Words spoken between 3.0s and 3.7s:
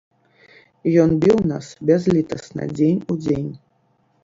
у дзень.